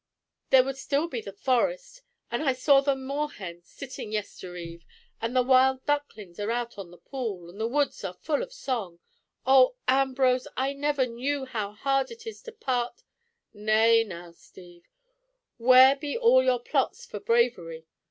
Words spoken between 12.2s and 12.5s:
is